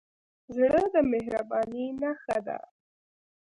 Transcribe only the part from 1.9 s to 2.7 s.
نښه ده.